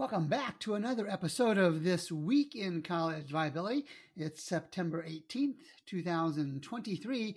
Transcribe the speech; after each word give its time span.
Welcome 0.00 0.28
back 0.28 0.58
to 0.60 0.76
another 0.76 1.06
episode 1.06 1.58
of 1.58 1.84
This 1.84 2.10
Week 2.10 2.54
in 2.54 2.80
College 2.80 3.28
Viability. 3.28 3.84
It's 4.16 4.42
September 4.42 5.04
18th, 5.06 5.58
2023. 5.84 7.36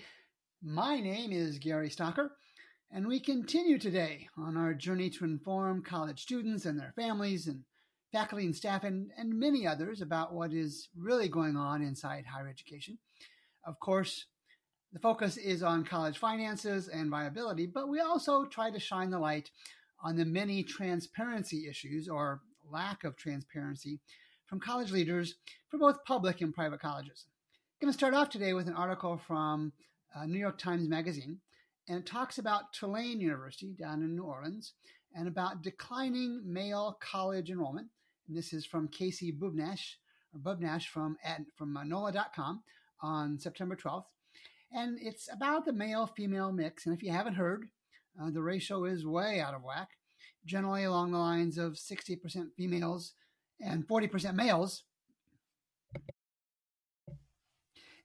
My 0.63 1.01
name 1.01 1.33
is 1.33 1.59
Gary 1.59 1.89
Stocker, 1.89 2.29
and 2.89 3.05
we 3.05 3.19
continue 3.19 3.77
today 3.77 4.29
on 4.37 4.55
our 4.55 4.73
journey 4.73 5.09
to 5.09 5.25
inform 5.25 5.83
college 5.83 6.21
students 6.21 6.65
and 6.65 6.79
their 6.79 6.93
families 6.95 7.47
and 7.47 7.63
faculty 8.13 8.45
and 8.45 8.55
staff 8.55 8.85
and, 8.85 9.11
and 9.17 9.37
many 9.37 9.67
others 9.67 10.01
about 10.01 10.33
what 10.33 10.53
is 10.53 10.87
really 10.97 11.27
going 11.27 11.57
on 11.57 11.81
inside 11.81 12.23
higher 12.25 12.47
education. 12.47 12.97
Of 13.67 13.77
course, 13.81 14.27
the 14.93 14.99
focus 14.99 15.35
is 15.35 15.63
on 15.63 15.83
college 15.83 16.17
finances 16.17 16.87
and 16.87 17.11
viability, 17.11 17.65
but 17.65 17.89
we 17.89 17.99
also 17.99 18.45
try 18.45 18.71
to 18.71 18.79
shine 18.79 19.09
the 19.09 19.19
light 19.19 19.49
on 20.01 20.15
the 20.15 20.23
many 20.23 20.63
transparency 20.63 21.67
issues 21.67 22.07
or 22.07 22.39
lack 22.69 23.03
of 23.03 23.15
transparency 23.15 23.99
from 24.45 24.59
college 24.59 24.91
leaders 24.91 25.35
for 25.69 25.77
both 25.77 26.03
public 26.05 26.41
and 26.41 26.53
private 26.53 26.79
colleges. 26.79 27.25
I'm 27.81 27.87
going 27.87 27.93
to 27.93 27.97
start 27.97 28.13
off 28.13 28.29
today 28.29 28.53
with 28.53 28.67
an 28.67 28.75
article 28.75 29.17
from 29.17 29.73
uh, 30.15 30.25
New 30.25 30.39
York 30.39 30.57
Times 30.57 30.87
Magazine, 30.87 31.39
and 31.87 31.99
it 31.99 32.05
talks 32.05 32.37
about 32.37 32.73
Tulane 32.73 33.19
University 33.19 33.73
down 33.77 34.01
in 34.03 34.15
New 34.15 34.23
Orleans 34.23 34.73
and 35.15 35.27
about 35.27 35.61
declining 35.61 36.41
male 36.45 36.97
college 37.01 37.49
enrollment. 37.49 37.87
And 38.27 38.37
this 38.37 38.53
is 38.53 38.65
from 38.65 38.87
Kasey 38.87 39.37
Bubnash 39.37 39.95
or 40.33 40.39
Bubnash 40.39 40.85
from 40.85 41.17
at, 41.23 41.41
from 41.55 41.73
NOLA.com 41.73 42.63
on 43.01 43.39
September 43.39 43.75
12th. 43.75 44.05
And 44.71 44.97
it's 44.99 45.29
about 45.31 45.65
the 45.65 45.73
male 45.73 46.07
female 46.07 46.51
mix. 46.51 46.85
And 46.85 46.95
if 46.95 47.03
you 47.03 47.11
haven't 47.11 47.35
heard, 47.35 47.67
uh, 48.21 48.31
the 48.31 48.41
ratio 48.41 48.85
is 48.85 49.05
way 49.05 49.39
out 49.39 49.53
of 49.53 49.63
whack, 49.63 49.89
generally 50.45 50.83
along 50.83 51.11
the 51.11 51.17
lines 51.17 51.57
of 51.57 51.73
60% 51.73 52.47
females 52.57 53.13
and 53.59 53.87
40% 53.87 54.35
males 54.35 54.83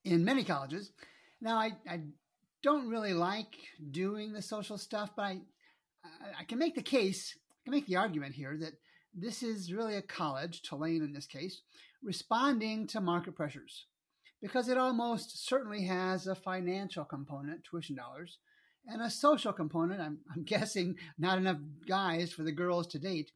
in 0.05 0.25
many 0.25 0.45
colleges. 0.45 0.93
Now, 1.41 1.59
I, 1.59 1.73
I 1.89 2.01
don't 2.63 2.89
really 2.89 3.15
like 3.15 3.57
doing 3.91 4.33
the 4.33 4.43
social 4.43 4.79
stuff, 4.79 5.11
but 5.17 5.23
I, 5.23 5.41
I 6.41 6.45
can 6.45 6.59
make 6.59 6.75
the 6.75 6.83
case, 6.83 7.37
I 7.37 7.59
can 7.65 7.73
make 7.73 7.87
the 7.87 7.97
argument 7.97 8.35
here 8.35 8.57
that 8.61 8.75
this 9.15 9.43
is 9.43 9.73
really 9.73 9.97
a 9.97 10.03
college, 10.03 10.63
Tulane 10.63 11.03
in 11.03 11.13
this 11.13 11.27
case, 11.27 11.63
responding 12.03 12.87
to 12.89 13.01
market 13.01 13.35
pressures 13.35 13.87
because 14.41 14.69
it 14.69 14.79
almost 14.79 15.47
certainly 15.47 15.85
has 15.85 16.27
a 16.27 16.35
financial 16.35 17.05
component, 17.05 17.65
tuition 17.65 17.97
dollars, 17.97 18.39
and 18.89 19.03
a 19.03 19.11
social 19.11 19.53
component. 19.53 20.01
I'm, 20.01 20.19
I'm 20.35 20.43
guessing 20.45 20.97
not 21.19 21.39
enough 21.39 21.59
guys 21.87 22.33
for 22.33 22.43
the 22.43 22.53
girls 22.53 22.87
to 22.89 22.99
date. 22.99 23.31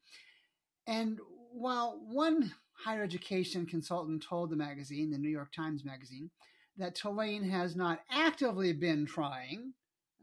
And 0.87 1.21
while 1.53 2.01
one 2.05 2.53
higher 2.73 3.05
education 3.05 3.67
consultant 3.67 4.25
told 4.29 4.51
the 4.51 4.57
magazine, 4.57 5.11
the 5.11 5.19
New 5.19 5.29
York 5.29 5.53
Times 5.53 5.85
magazine, 5.85 6.31
that 6.79 6.95
Tulane 6.95 7.45
has 7.45 7.77
not 7.77 8.01
actively 8.11 8.73
been 8.73 9.07
trying, 9.07 9.75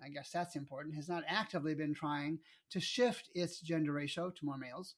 I 0.04 0.10
guess 0.10 0.32
that's 0.32 0.56
important, 0.56 0.96
has 0.96 1.08
not 1.08 1.24
actively 1.28 1.76
been 1.76 1.94
trying 1.94 2.40
to 2.72 2.80
shift 2.80 3.30
its 3.36 3.62
gender 3.62 3.94
ratio 3.94 4.32
to 4.32 4.46
more 4.46 4.58
males. 4.58 4.96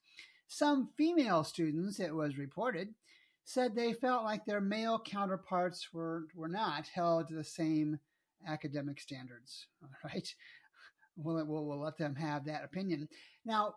Some 0.47 0.89
female 0.97 1.43
students, 1.43 1.99
it 1.99 2.15
was 2.15 2.37
reported, 2.37 2.93
said 3.43 3.75
they 3.75 3.93
felt 3.93 4.23
like 4.23 4.45
their 4.45 4.61
male 4.61 4.99
counterparts 4.99 5.89
were, 5.93 6.27
were 6.35 6.47
not 6.47 6.87
held 6.87 7.27
to 7.27 7.35
the 7.35 7.43
same 7.43 7.99
academic 8.47 9.00
standards. 9.00 9.67
All 9.81 9.89
right. 10.03 10.28
We'll, 11.17 11.45
we'll, 11.45 11.66
we'll 11.66 11.81
let 11.81 11.97
them 11.97 12.16
have 12.16 12.45
that 12.45 12.64
opinion. 12.64 13.08
Now, 13.45 13.75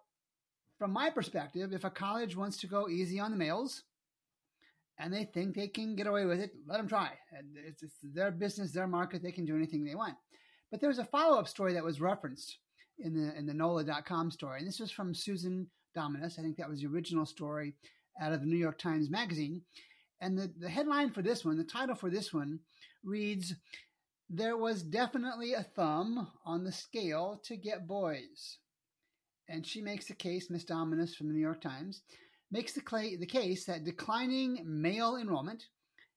from 0.78 0.92
my 0.92 1.10
perspective, 1.10 1.72
if 1.72 1.84
a 1.84 1.90
college 1.90 2.36
wants 2.36 2.58
to 2.58 2.66
go 2.66 2.88
easy 2.88 3.20
on 3.20 3.30
the 3.30 3.36
males 3.36 3.82
and 4.98 5.12
they 5.12 5.24
think 5.24 5.54
they 5.54 5.68
can 5.68 5.96
get 5.96 6.06
away 6.06 6.24
with 6.24 6.40
it, 6.40 6.52
let 6.66 6.78
them 6.78 6.88
try. 6.88 7.10
It's, 7.66 7.82
it's 7.82 7.96
their 8.02 8.30
business, 8.30 8.72
their 8.72 8.86
market. 8.86 9.22
They 9.22 9.32
can 9.32 9.44
do 9.44 9.56
anything 9.56 9.84
they 9.84 9.94
want. 9.94 10.14
But 10.70 10.80
there 10.80 10.88
was 10.88 10.98
a 10.98 11.04
follow 11.04 11.38
up 11.38 11.48
story 11.48 11.72
that 11.74 11.84
was 11.84 12.00
referenced 12.00 12.58
in 12.98 13.14
the 13.14 13.36
in 13.36 13.46
the 13.46 13.54
NOLA.com 13.54 14.30
story. 14.30 14.58
And 14.58 14.68
this 14.68 14.80
was 14.80 14.90
from 14.90 15.14
Susan 15.14 15.68
Dominus. 15.94 16.38
I 16.38 16.42
think 16.42 16.56
that 16.56 16.68
was 16.68 16.80
the 16.80 16.88
original 16.88 17.26
story 17.26 17.74
out 18.20 18.32
of 18.32 18.40
the 18.40 18.46
New 18.46 18.56
York 18.56 18.78
Times 18.78 19.10
Magazine. 19.10 19.62
And 20.20 20.38
the, 20.38 20.52
the 20.58 20.68
headline 20.68 21.10
for 21.10 21.22
this 21.22 21.44
one, 21.44 21.56
the 21.56 21.64
title 21.64 21.94
for 21.94 22.10
this 22.10 22.32
one 22.32 22.60
reads 23.04 23.54
there 24.30 24.56
was 24.56 24.82
definitely 24.82 25.52
a 25.52 25.62
thumb 25.62 26.28
on 26.44 26.64
the 26.64 26.72
scale 26.72 27.40
to 27.44 27.56
get 27.56 27.86
boys. 27.86 28.58
And 29.48 29.66
she 29.66 29.82
makes 29.82 30.06
the 30.06 30.14
case, 30.14 30.48
Miss 30.50 30.64
Dominus 30.64 31.14
from 31.14 31.28
the 31.28 31.34
New 31.34 31.40
York 31.40 31.60
Times, 31.60 32.02
makes 32.50 32.72
the, 32.72 32.82
cl- 32.88 33.18
the 33.18 33.26
case 33.26 33.66
that 33.66 33.84
declining 33.84 34.62
male 34.64 35.16
enrollment 35.16 35.64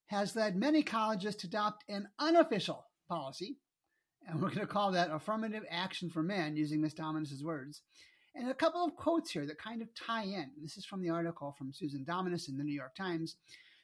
has 0.08 0.36
led 0.36 0.56
many 0.56 0.84
colleges 0.84 1.36
to 1.36 1.48
adopt 1.48 1.84
an 1.90 2.08
unofficial 2.20 2.86
policy, 3.10 3.58
and 4.26 4.42
we're 4.42 4.50
going 4.50 4.62
to 4.62 4.68
call 4.68 4.92
that 4.92 5.12
affirmative 5.12 5.64
action 5.70 6.10
for 6.10 6.24
men, 6.24 6.56
using 6.56 6.82
Miss 6.82 6.94
Dominus's 6.94 7.44
words. 7.44 7.82
And 8.36 8.50
a 8.50 8.54
couple 8.54 8.86
of 8.86 8.96
quotes 8.96 9.32
here 9.32 9.46
that 9.46 9.58
kind 9.58 9.82
of 9.82 9.90
tie 9.96 10.24
in. 10.24 10.52
This 10.62 10.78
is 10.78 10.86
from 10.86 11.02
the 11.02 11.10
article 11.10 11.56
from 11.58 11.74
Susan 11.74 12.04
Dominus 12.06 12.48
in 12.48 12.58
the 12.58 12.64
New 12.64 12.74
York 12.74 12.96
Times. 12.96 13.36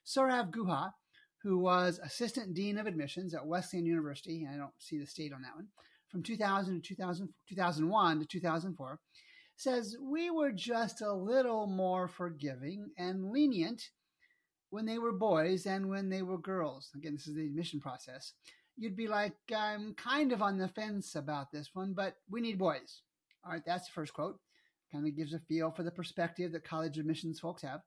Sourav 0.05 0.51
Guha, 0.51 0.91
who 1.43 1.59
was 1.59 1.99
assistant 2.03 2.53
dean 2.53 2.77
of 2.77 2.87
admissions 2.87 3.33
at 3.33 3.45
Wesleyan 3.45 3.85
University. 3.85 4.47
I 4.51 4.55
don't 4.55 4.71
see 4.79 4.97
the 4.97 5.05
state 5.05 5.33
on 5.33 5.41
that 5.41 5.55
one. 5.55 5.67
From 6.09 6.23
2000 6.23 6.81
to 6.81 6.95
2000, 6.95 7.29
2001 7.49 8.19
to 8.19 8.25
2004, 8.25 8.99
says 9.55 9.97
we 10.01 10.29
were 10.29 10.51
just 10.51 11.01
a 11.01 11.13
little 11.13 11.67
more 11.67 12.07
forgiving 12.07 12.91
and 12.97 13.29
lenient 13.29 13.89
when 14.69 14.85
they 14.85 14.97
were 14.97 15.11
boys 15.11 15.65
and 15.65 15.89
when 15.89 16.09
they 16.09 16.21
were 16.21 16.37
girls. 16.37 16.89
Again, 16.95 17.13
this 17.13 17.27
is 17.27 17.35
the 17.35 17.45
admission 17.45 17.79
process. 17.79 18.33
You'd 18.77 18.95
be 18.95 19.07
like, 19.07 19.35
I'm 19.55 19.93
kind 19.95 20.31
of 20.31 20.41
on 20.41 20.57
the 20.57 20.67
fence 20.67 21.13
about 21.15 21.51
this 21.51 21.69
one, 21.73 21.93
but 21.93 22.15
we 22.29 22.41
need 22.41 22.57
boys. 22.57 23.01
All 23.45 23.51
right, 23.51 23.61
that's 23.65 23.85
the 23.85 23.93
first 23.93 24.13
quote. 24.13 24.39
Kind 24.91 25.07
of 25.07 25.15
gives 25.15 25.33
a 25.33 25.39
feel 25.39 25.71
for 25.71 25.83
the 25.83 25.91
perspective 25.91 26.51
that 26.53 26.63
college 26.63 26.97
admissions 26.97 27.39
folks 27.39 27.61
have. 27.61 27.81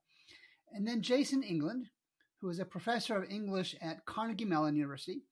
And 0.72 0.86
then 0.86 1.02
Jason 1.02 1.42
England, 1.42 1.88
who 2.40 2.46
was 2.48 2.58
a 2.58 2.64
professor 2.64 3.16
of 3.16 3.30
English 3.30 3.74
at 3.80 4.04
Carnegie 4.04 4.44
Mellon 4.44 4.76
University, 4.76 5.22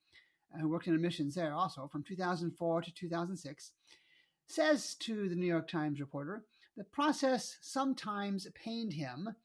uh, 0.54 0.60
who 0.60 0.68
worked 0.68 0.86
in 0.86 0.94
admissions 0.94 1.34
there 1.34 1.54
also 1.54 1.88
from 1.88 2.02
2004 2.02 2.82
to 2.82 2.94
2006, 2.94 3.72
says 4.46 4.94
to 4.94 5.28
the 5.28 5.34
New 5.34 5.46
York 5.46 5.68
Times 5.68 6.00
reporter, 6.00 6.44
the 6.76 6.84
process 6.84 7.56
sometimes 7.60 8.46
pained 8.54 8.94
him, 8.94 9.36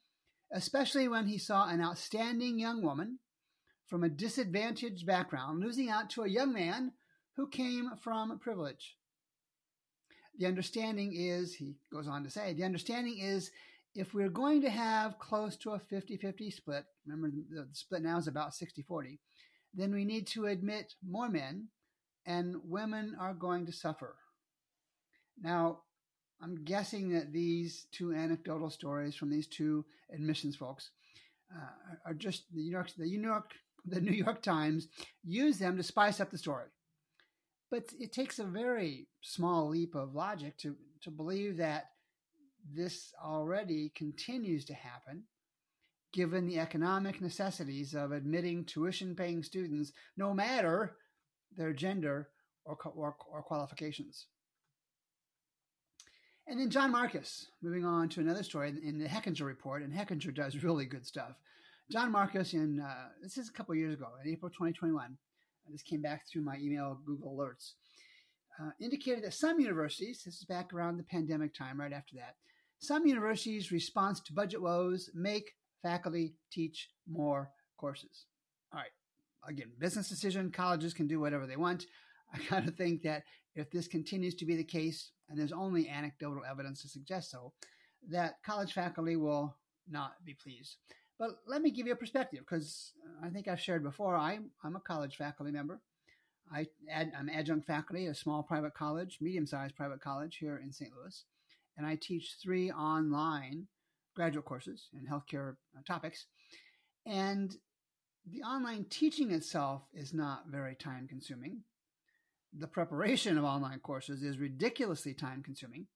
especially 0.52 1.08
when 1.08 1.28
he 1.28 1.38
saw 1.38 1.68
an 1.68 1.82
outstanding 1.82 2.60
young 2.60 2.82
woman 2.82 3.20
from 3.86 4.04
a 4.04 4.10
disadvantaged 4.10 5.06
background 5.06 5.60
losing 5.60 5.90
out 5.90 6.10
to 6.12 6.24
a 6.24 6.30
young 6.30 6.54
man 6.54 6.94
who 7.36 7.48
came 7.48 7.92
from 8.02 8.38
privilege. 8.40 8.96
The 10.38 10.46
understanding 10.46 11.14
is, 11.16 11.56
he 11.56 11.76
goes 11.92 12.08
on 12.08 12.24
to 12.24 12.30
say, 12.30 12.54
the 12.54 12.64
understanding 12.64 13.20
is 13.20 13.52
if 14.00 14.14
we're 14.14 14.30
going 14.30 14.62
to 14.62 14.70
have 14.70 15.20
close 15.20 15.58
to 15.58 15.72
a 15.72 15.80
50 15.80 16.16
50 16.16 16.52
split, 16.52 16.86
remember 17.06 17.36
the 17.50 17.68
split 17.74 18.02
now 18.02 18.18
is 18.18 18.28
about 18.28 18.56
60 18.56 18.82
40, 18.84 19.20
then 19.74 19.94
we 19.94 20.06
need 20.06 20.26
to 20.28 20.46
admit 20.46 20.94
more 21.06 21.28
men 21.28 21.68
and 22.26 22.56
women 22.64 23.18
are 23.20 23.34
going 23.34 23.66
to 23.66 23.74
suffer. 23.74 24.16
Now, 25.42 25.82
I'm 26.42 26.64
guessing 26.64 27.10
that 27.10 27.34
these 27.34 27.88
two 27.92 28.14
anecdotal 28.14 28.70
stories 28.70 29.16
from 29.16 29.30
these 29.30 29.48
two 29.48 29.84
admissions 30.14 30.56
folks 30.56 30.92
uh, 31.54 31.96
are 32.06 32.14
just 32.14 32.46
the 32.54 32.62
New 32.62 32.72
York, 32.72 32.92
the 32.98 33.06
New 33.06 33.22
York, 33.22 33.52
the 33.86 34.00
New 34.00 34.14
York 34.14 34.42
Times 34.42 34.88
use 35.26 35.58
them 35.58 35.76
to 35.76 35.84
spice 35.84 36.22
up 36.22 36.32
the 36.32 36.38
story. 36.38 36.68
But 37.70 37.84
it 38.00 38.14
takes 38.14 38.40
a 38.40 38.46
very 38.46 39.08
small 39.20 39.68
leap 39.68 39.94
of 39.94 40.16
logic 40.16 40.58
to 40.60 40.78
to 41.02 41.12
believe 41.12 41.58
that 41.58 41.90
this 42.76 43.14
already 43.24 43.92
continues 43.96 44.66
to 44.66 44.74
happen 44.74 45.24
given 46.12 46.48
the 46.48 46.60
economic 46.60 47.22
necessities 47.22 47.94
of 47.94 48.12
admitting 48.12 48.66
tuition 48.66 49.16
paying 49.16 49.44
students, 49.44 49.92
no 50.18 50.34
matter 50.34 50.96
their 51.56 51.74
gender 51.74 52.30
or, 52.66 52.78
or, 52.96 53.16
or, 53.32 53.44
qualifications. 53.44 54.26
And 56.48 56.60
then 56.60 56.70
Jon 56.72 56.92
Marcus, 56.92 57.48
moving 57.62 57.86
on 57.86 58.10
to 58.10 58.22
another 58.22 58.44
story 58.44 58.74
in 58.84 58.98
the 58.98 59.08
Hechinger 59.08 59.46
report, 59.46 59.84
and 59.84 59.94
Hechinger 59.94 60.34
does 60.34 60.64
really 60.64 60.86
good 60.86 61.06
stuff. 61.06 61.34
Jon 61.92 62.12
Marcus, 62.12 62.54
in 62.54 62.80
uh, 62.80 63.10
this 63.22 63.38
is 63.38 63.50
a 63.50 63.54
couple 63.54 63.76
years 63.76 63.94
ago, 63.94 64.08
in 64.24 64.32
April 64.32 64.50
2021, 64.50 65.16
this 65.72 65.84
came 65.84 66.02
back 66.02 66.24
through 66.28 66.42
my 66.44 66.58
email 66.58 67.00
Google 67.06 67.36
Alerts, 67.38 67.74
uh, 68.60 68.72
indicated 68.80 69.24
that 69.24 69.34
some 69.34 69.60
universities, 69.60 70.24
this 70.26 70.36
is 70.36 70.46
back 70.46 70.74
around 70.74 70.98
the 70.98 71.04
pandemic 71.04 71.54
time, 71.54 71.80
right 71.80 71.94
after 71.94 72.16
that, 72.16 72.36
some 72.80 73.06
universities' 73.06 73.72
response 73.72 74.20
to 74.22 74.34
budget 74.34 74.62
woes 74.62 75.10
make 75.14 75.54
faculty 75.82 76.34
teach 76.52 76.90
more 77.08 77.52
courses. 77.78 78.26
All 78.74 78.80
right, 78.80 78.90
again, 79.48 79.72
business 79.80 80.10
decision, 80.10 80.52
colleges 80.52 80.94
can 80.94 81.08
do 81.08 81.20
whatever 81.20 81.46
they 81.46 81.58
want. 81.58 81.86
I 82.34 82.38
kind 82.50 82.68
of 82.68 82.76
think 82.76 83.02
that 83.04 83.24
if 83.56 83.70
this 83.72 83.88
continues 83.88 84.36
to 84.36 84.46
be 84.46 84.56
the 84.56 84.64
case, 84.64 85.12
and 85.30 85.38
there's 85.38 85.52
only 85.52 85.90
anecdotal 85.90 86.44
evidence 86.50 86.82
to 86.82 86.88
suggest 86.88 87.32
so, 87.32 87.54
that 88.10 88.42
college 88.46 88.74
faculty 88.74 89.16
will 89.16 89.56
not 89.90 90.14
be 90.26 90.34
pleased. 90.34 90.78
But 91.18 91.32
let 91.48 91.62
me 91.62 91.72
give 91.72 91.86
you 91.86 91.94
a 91.94 91.98
perspective 91.98 92.40
because 92.40 92.94
I 93.22 93.30
think 93.30 93.48
I've 93.48 93.60
shared 93.60 93.84
before. 93.84 94.16
I'm, 94.16 94.52
I'm 94.64 94.78
a 94.78 94.80
college 94.80 95.18
faculty 95.18 95.52
member. 95.52 95.82
I 96.52 96.66
am 96.90 97.30
adjunct 97.30 97.68
faculty 97.68 98.06
at 98.06 98.14
a 98.14 98.16
small 98.16 98.42
private 98.42 98.74
college, 98.74 99.20
medium 99.22 99.46
sized 99.46 99.76
private 99.76 100.02
college 100.02 100.38
here 100.38 100.60
in 100.64 100.72
St. 100.72 100.92
Louis, 100.96 101.26
and 101.80 101.88
I 101.88 101.96
teach 101.96 102.36
three 102.44 102.72
online 102.72 103.68
graduate 104.14 104.44
courses 104.44 104.90
in 104.94 105.08
healthcare 105.08 105.56
uh, 105.76 105.82
topics. 105.88 106.26
And 107.06 107.56
the 108.30 108.42
online 108.42 108.86
teaching 108.90 109.32
itself 109.32 109.84
is 109.94 110.14
not 110.14 110.44
very 110.50 110.76
time 110.76 111.08
consuming. 111.08 111.62
The 112.54 112.68
preparation 112.68 113.38
of 113.38 113.46
online 113.46 113.80
courses 113.80 114.24
is 114.24 114.38
ridiculously 114.38 115.14
time 115.14 115.42
consuming. 115.42 115.88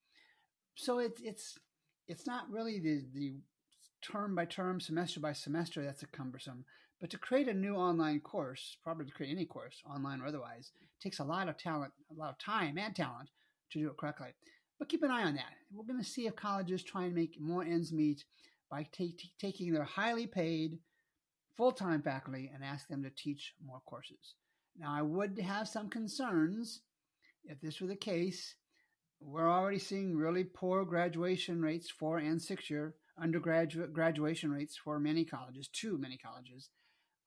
So 0.75 0.99
it's 0.99 1.21
it's 1.21 1.59
it's 2.07 2.25
not 2.25 2.49
really 2.49 2.79
the, 2.79 3.03
the 3.13 3.33
term 4.01 4.35
by 4.35 4.45
term, 4.45 4.79
semester 4.79 5.19
by 5.19 5.33
semester 5.33 5.83
that's 5.83 6.03
a 6.03 6.07
cumbersome. 6.07 6.63
But 7.01 7.09
to 7.09 7.17
create 7.17 7.49
a 7.49 7.53
new 7.53 7.75
online 7.75 8.21
course, 8.21 8.77
probably 8.83 9.05
to 9.05 9.11
create 9.11 9.31
any 9.31 9.45
course, 9.45 9.81
online 9.85 10.21
or 10.21 10.27
otherwise, 10.27 10.71
takes 11.01 11.19
a 11.19 11.25
lot 11.25 11.49
of 11.49 11.57
talent, 11.57 11.91
a 12.09 12.17
lot 12.17 12.29
of 12.29 12.37
time 12.37 12.77
and 12.77 12.95
talent 12.95 13.29
to 13.71 13.79
do 13.79 13.89
it 13.89 13.97
correctly. 13.97 14.29
But 14.79 14.89
keep 14.89 15.03
an 15.03 15.11
eye 15.11 15.23
on 15.23 15.35
that. 15.35 15.53
We're 15.71 15.85
going 15.85 16.03
to 16.03 16.09
see 16.09 16.27
if 16.27 16.35
colleges 16.35 16.83
try 16.83 17.05
and 17.05 17.15
make 17.15 17.39
more 17.39 17.63
ends 17.63 17.91
meet 17.91 18.25
by 18.69 18.87
t- 18.91 19.15
t- 19.17 19.33
taking 19.39 19.71
their 19.73 19.83
highly 19.83 20.27
paid, 20.27 20.79
full 21.55 21.71
time 21.71 22.01
faculty 22.01 22.51
and 22.53 22.63
ask 22.63 22.87
them 22.87 23.03
to 23.03 23.09
teach 23.09 23.53
more 23.63 23.81
courses. 23.85 24.35
Now, 24.77 24.93
I 24.93 25.01
would 25.01 25.39
have 25.39 25.67
some 25.67 25.89
concerns 25.89 26.81
if 27.45 27.61
this 27.61 27.79
were 27.79 27.87
the 27.87 27.95
case. 27.95 28.55
We're 29.19 29.49
already 29.49 29.79
seeing 29.79 30.17
really 30.17 30.43
poor 30.43 30.83
graduation 30.83 31.61
rates 31.61 31.89
for 31.89 32.17
and 32.17 32.41
six 32.41 32.69
year 32.69 32.95
undergraduate 33.21 33.93
graduation 33.93 34.51
rates 34.51 34.75
for 34.75 34.99
many 34.99 35.23
colleges, 35.23 35.67
too 35.67 35.97
many 35.97 36.17
colleges. 36.17 36.69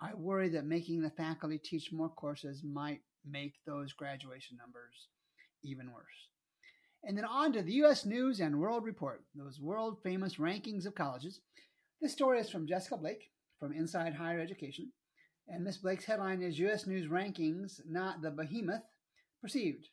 I 0.01 0.11
worry 0.15 0.49
that 0.51 0.67
making 0.67 1.01
the 1.01 1.11
faculty 1.11 1.59
teach 1.59 1.93
more 1.93 2.11
courses 2.11 2.63
might 2.65 3.01
make 3.25 3.55
those 3.67 3.93
graduation 3.93 4.57
numbers 4.57 5.09
even 5.63 5.93
worse. 5.93 6.29
And 7.07 7.17
then 7.17 7.25
on 7.25 7.53
to 7.53 7.63
the 7.63 7.73
U.S. 7.75 8.05
News 8.05 8.41
and 8.41 8.59
World 8.59 8.83
Report, 8.83 9.23
those 9.37 9.61
world 9.61 9.99
famous 10.03 10.37
rankings 10.37 10.87
of 10.87 10.97
colleges. 10.97 11.41
This 12.03 12.11
story 12.11 12.41
is 12.41 12.51
from 12.51 12.67
Jessica 12.67 12.97
Blake 12.97 13.31
from 13.61 13.73
Inside 13.73 14.13
Higher 14.13 14.41
Education. 14.41 14.91
And 15.47 15.63
Miss 15.63 15.77
Blake's 15.77 16.05
headline 16.05 16.43
is 16.43 16.59
U.S. 16.59 16.85
News 16.85 17.09
Rankings, 17.09 17.81
Not 17.89 18.23
the 18.23 18.33
Behemoth 18.33 18.83
Perceived. 19.41 19.87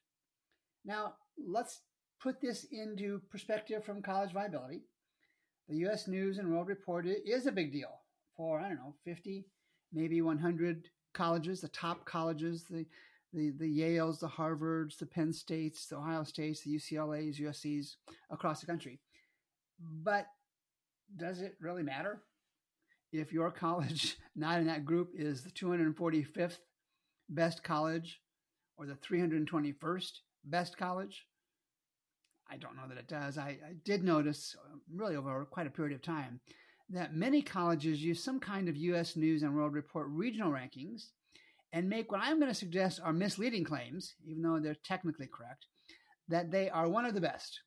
Now, 0.84 1.14
let's 1.38 1.82
put 2.20 2.42
this 2.42 2.66
into 2.72 3.22
perspective 3.30 3.86
from 3.86 4.02
college 4.02 4.34
viability. 4.34 4.82
The 5.70 5.78
U.S. 5.78 6.08
News 6.08 6.40
and 6.40 6.52
World 6.52 6.68
Report 6.68 7.06
is 7.06 7.46
a 7.46 7.52
big 7.52 7.72
deal 7.72 8.02
for, 8.36 8.60
I 8.60 8.70
don't 8.70 8.78
know, 8.78 8.96
50, 9.06 9.46
maybe 9.94 10.24
100 10.24 10.90
colleges, 11.14 11.62
the 11.62 11.68
top 11.68 12.06
colleges, 12.06 12.66
the 12.68 12.88
the 13.34 13.52
the 13.52 13.80
Yales, 13.80 14.20
the 14.20 14.28
Harvards, 14.28 14.98
the 14.98 15.06
Penn 15.06 15.34
States, 15.34 15.88
the 15.88 15.98
Ohio 15.98 16.24
States, 16.24 16.62
the 16.62 16.76
UCLA's, 16.76 17.40
USC's 17.40 17.98
across 18.30 18.62
the 18.62 18.68
country. 18.68 19.00
But 19.80 20.28
does 21.16 21.42
it 21.42 21.56
really 21.60 21.84
matter 21.84 22.22
if 23.12 23.34
your 23.34 23.52
college 23.52 24.18
not 24.36 24.60
in 24.60 24.68
that 24.68 24.86
group 24.86 25.12
is 25.16 25.44
the 25.44 25.52
245th 25.52 26.58
best 27.30 27.64
college 27.64 28.22
or 28.78 28.86
the 28.86 28.96
321st 28.96 30.12
best 30.46 30.78
college? 30.78 31.26
I 32.50 32.58
don't 32.58 32.76
know 32.76 32.88
that 32.88 32.98
it 32.98 33.08
does. 33.08 33.38
I, 33.38 33.58
I 33.68 33.74
did 33.84 34.04
notice, 34.04 34.56
uh, 34.60 34.78
really 34.94 35.16
over 35.16 35.46
quite 35.46 35.66
a 35.66 35.72
period 35.72 35.96
of 35.96 36.02
time, 36.02 36.40
that 36.90 37.16
many 37.16 37.42
colleges 37.42 38.04
use 38.04 38.24
some 38.24 38.40
kind 38.40 38.68
of 38.68 38.78
U.S. 38.78 39.16
News 39.16 39.42
and 39.42 39.56
World 39.56 39.74
Report 39.74 40.08
regional 40.10 40.52
rankings 40.52 41.08
and 41.74 41.90
make 41.90 42.12
what 42.12 42.22
I'm 42.22 42.40
going 42.40 42.52
to 42.52 42.58
suggest 42.58 43.02
are 43.04 43.12
misleading 43.12 43.64
claims, 43.64 44.14
even 44.26 44.44
though 44.44 44.60
they're 44.60 44.76
technically 44.86 45.28
correct, 45.28 45.66
that 46.30 46.52
they 46.52 46.70
are 46.70 46.88
one 46.88 47.06
of 47.06 47.16
the 47.16 47.22
best. 47.22 47.62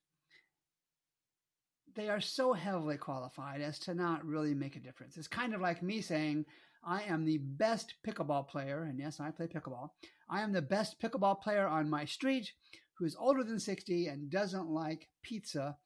They 1.97 2.09
are 2.09 2.21
so 2.21 2.53
heavily 2.53 2.99
qualified 2.99 3.61
as 3.61 3.81
to 3.81 3.95
not 3.95 4.25
really 4.25 4.55
make 4.55 4.77
a 4.77 4.81
difference. 4.81 5.17
It's 5.17 5.27
kind 5.27 5.55
of 5.55 5.61
like 5.61 5.83
me 5.83 6.01
saying, 6.01 6.45
I 6.85 7.03
am 7.03 7.25
the 7.25 7.39
best 7.39 7.95
pickleball 8.07 8.49
player, 8.49 8.85
and 8.85 8.99
yes, 9.01 9.19
I 9.19 9.33
play 9.33 9.49
pickleball. 9.49 9.91
I 10.31 10.43
am 10.43 10.53
the 10.53 10.63
best 10.63 11.01
pickleball 11.01 11.41
player 11.41 11.67
on 11.67 11.91
my 11.91 12.05
street 12.05 12.53
who 12.95 13.07
is 13.07 13.17
older 13.19 13.43
than 13.43 13.59
60 13.59 14.07
and 14.07 14.31
doesn't 14.31 14.69
like 14.69 15.09
pizza 15.23 15.77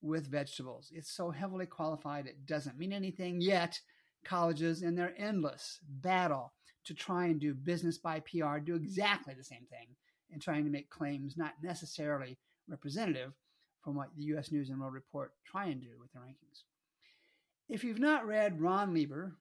with 0.00 0.30
vegetables. 0.30 0.90
It's 0.94 1.14
so 1.14 1.30
heavily 1.30 1.66
qualified, 1.66 2.26
it 2.26 2.46
doesn't 2.46 2.78
mean 2.78 2.94
anything 2.94 3.42
yet. 3.42 3.78
Colleges, 4.24 4.82
in 4.82 4.94
their 4.94 5.14
endless 5.18 5.78
battle 5.86 6.52
to 6.88 6.94
try 6.94 7.26
and 7.26 7.38
do 7.38 7.52
business 7.52 7.98
by 7.98 8.20
PR, 8.20 8.58
do 8.58 8.74
exactly 8.74 9.34
the 9.34 9.44
same 9.44 9.66
thing 9.70 9.88
in 10.30 10.40
trying 10.40 10.64
to 10.64 10.70
make 10.70 10.88
claims 10.88 11.36
not 11.36 11.52
necessarily 11.62 12.38
representative 12.66 13.32
from 13.82 13.94
what 13.94 14.08
the 14.16 14.24
U.S. 14.24 14.50
News 14.50 14.70
and 14.70 14.80
World 14.80 14.94
Report 14.94 15.32
try 15.44 15.66
and 15.66 15.82
do 15.82 15.90
with 16.00 16.10
their 16.12 16.22
rankings. 16.22 16.62
If 17.68 17.84
you've 17.84 17.98
not 17.98 18.26
read 18.26 18.60
Ron 18.60 18.94
Lieber, 18.94 19.36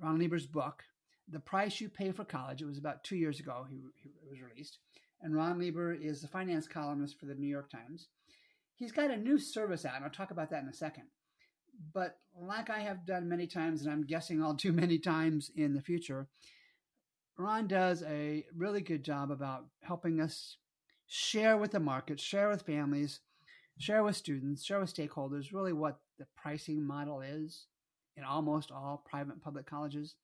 Ron 0.00 0.18
Lieber's 0.18 0.46
book, 0.46 0.84
The 1.28 1.40
Price 1.40 1.80
You 1.80 1.88
Pay 1.88 2.12
for 2.12 2.24
College, 2.24 2.62
it 2.62 2.66
was 2.66 2.78
about 2.78 3.02
two 3.02 3.16
years 3.16 3.40
ago 3.40 3.66
he, 3.68 3.80
he 3.96 4.10
was 4.30 4.40
released, 4.40 4.78
and 5.20 5.34
Ron 5.34 5.58
Lieber 5.58 5.92
is 5.92 6.22
the 6.22 6.28
finance 6.28 6.68
columnist 6.68 7.18
for 7.18 7.26
the 7.26 7.34
New 7.34 7.48
York 7.48 7.68
Times. 7.68 8.06
He's 8.76 8.92
got 8.92 9.10
a 9.10 9.16
new 9.16 9.38
service 9.38 9.84
out, 9.84 9.96
and 9.96 10.04
I'll 10.04 10.10
talk 10.10 10.30
about 10.30 10.50
that 10.50 10.62
in 10.62 10.68
a 10.68 10.74
second. 10.74 11.04
But 11.92 12.18
like 12.38 12.70
I 12.70 12.80
have 12.80 13.06
done 13.06 13.28
many 13.28 13.46
times, 13.46 13.82
and 13.82 13.92
I'm 13.92 14.04
guessing 14.04 14.42
I'll 14.42 14.54
do 14.54 14.72
many 14.72 14.98
times 14.98 15.50
in 15.56 15.74
the 15.74 15.82
future, 15.82 16.28
Ron 17.36 17.66
does 17.66 18.02
a 18.04 18.44
really 18.56 18.80
good 18.80 19.04
job 19.04 19.30
about 19.30 19.66
helping 19.82 20.20
us 20.20 20.56
share 21.06 21.56
with 21.56 21.72
the 21.72 21.80
market, 21.80 22.20
share 22.20 22.48
with 22.48 22.62
families, 22.62 23.20
share 23.78 24.04
with 24.04 24.16
students, 24.16 24.64
share 24.64 24.80
with 24.80 24.94
stakeholders 24.94 25.52
really 25.52 25.72
what 25.72 25.98
the 26.18 26.26
pricing 26.36 26.86
model 26.86 27.20
is 27.20 27.66
in 28.16 28.24
almost 28.24 28.70
all 28.70 29.04
private 29.08 29.42
public 29.42 29.66
colleges. 29.66 30.14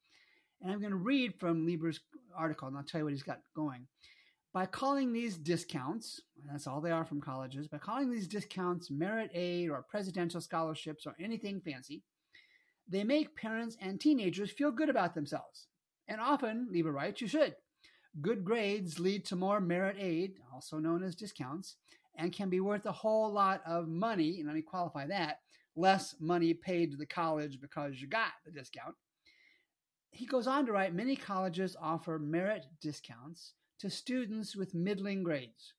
And 0.63 0.71
I'm 0.71 0.81
going 0.81 0.93
to 0.93 0.97
read 0.97 1.35
from 1.41 1.67
Lieber's 1.67 2.01
article, 2.37 2.69
and 2.69 2.77
I'll 2.77 2.85
tell 2.85 3.01
you 3.01 3.05
what 3.07 3.13
he's 3.13 3.23
got 3.23 3.41
going. 3.57 3.87
By 4.53 4.67
calling 4.67 5.13
these 5.13 5.37
discounts, 5.39 6.21
that's 6.45 6.67
all 6.67 6.81
they 6.81 6.91
are 6.91 7.05
from 7.05 7.21
colleges, 7.21 7.69
by 7.69 7.79
calling 7.79 8.11
these 8.11 8.27
discounts 8.27 8.91
merit 8.91 9.31
aid 9.33 9.71
or 9.71 9.85
presidential 9.89 10.41
scholarships 10.41 11.07
or 11.07 11.15
anything 11.21 11.61
fancy, 11.61 12.03
they 12.89 13.05
make 13.05 13.37
parents 13.37 13.77
and 13.81 14.01
teenagers 14.01 14.51
feel 14.51 14.73
good 14.73 14.89
about 14.89 15.15
themselves. 15.15 15.69
And 16.09 16.21
often, 16.21 16.67
Lieber 16.69 16.91
writes, 16.91 17.21
you 17.21 17.29
should. 17.29 17.55
Good 18.21 18.45
grades 18.45 18.99
lead 18.99 19.25
to 19.27 19.37
more 19.37 19.61
merit 19.61 19.97
aid, 20.01 20.35
also 20.53 20.79
known 20.79 21.05
as 21.05 21.15
discounts, 21.15 21.77
and 22.17 22.33
can 22.33 22.51
be 22.51 22.59
worth 22.59 22.87
a 22.87 22.93
whole 22.93 23.33
lot 23.33 23.63
of 23.65 23.87
money, 23.87 24.39
and 24.39 24.49
let 24.49 24.57
me 24.57 24.63
qualify 24.63 25.07
that, 25.07 25.39
less 25.77 26.17
money 26.19 26.55
paid 26.55 26.91
to 26.91 26.97
the 26.97 27.07
college 27.07 27.61
because 27.61 28.01
you 28.03 28.09
got 28.09 28.33
the 28.45 28.51
discount. 28.51 28.97
He 30.11 30.27
goes 30.27 30.49
on 30.49 30.67
to 30.67 30.73
write 30.73 30.93
many 30.93 31.15
colleges 31.15 31.77
offer 31.81 32.19
merit 32.19 32.67
discounts 32.81 33.53
to 33.81 33.91
students 33.91 34.55
with 34.55 34.75
middling 34.75 35.23
grades. 35.23 35.75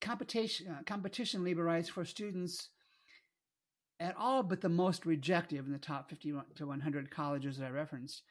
Competition, 0.00 0.68
uh, 0.68 0.82
competition 0.84 1.44
writes 1.56 1.88
for 1.88 2.04
students 2.04 2.70
at 3.98 4.14
all 4.18 4.42
but 4.42 4.60
the 4.60 4.68
most 4.68 5.06
rejective 5.06 5.66
in 5.66 5.72
the 5.72 5.78
top 5.78 6.10
50 6.10 6.34
to 6.56 6.66
100 6.66 7.10
colleges 7.10 7.58
that 7.58 7.66
I 7.66 7.70
referenced. 7.70 8.22